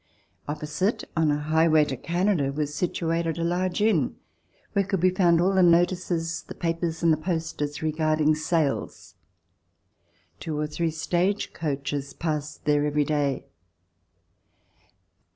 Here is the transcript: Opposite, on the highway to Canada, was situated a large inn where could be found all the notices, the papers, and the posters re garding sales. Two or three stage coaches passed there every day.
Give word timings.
Opposite, 0.47 1.03
on 1.15 1.27
the 1.27 1.35
highway 1.37 1.85
to 1.85 1.95
Canada, 1.95 2.51
was 2.51 2.73
situated 2.73 3.37
a 3.37 3.43
large 3.43 3.83
inn 3.83 4.15
where 4.73 4.83
could 4.83 4.99
be 4.99 5.11
found 5.11 5.39
all 5.39 5.53
the 5.53 5.61
notices, 5.61 6.41
the 6.41 6.55
papers, 6.55 7.03
and 7.03 7.13
the 7.13 7.17
posters 7.17 7.83
re 7.83 7.91
garding 7.91 8.33
sales. 8.33 9.13
Two 10.39 10.57
or 10.59 10.65
three 10.65 10.89
stage 10.89 11.53
coaches 11.53 12.13
passed 12.15 12.65
there 12.65 12.83
every 12.87 13.05
day. 13.05 13.45